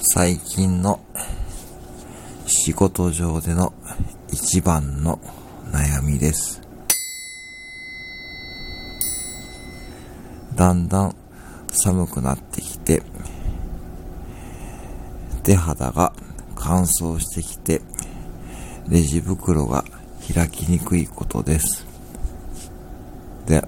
[0.00, 1.00] 最近の
[2.46, 3.72] 仕事上での
[4.28, 5.18] 一番の
[5.72, 6.62] 悩みです。
[10.54, 11.16] だんだん
[11.68, 13.02] 寒くなってきて、
[15.42, 16.12] 手肌が
[16.54, 17.82] 乾燥してきて、
[18.88, 19.84] レジ袋が
[20.32, 21.84] 開きにくいことです。
[23.46, 23.66] で、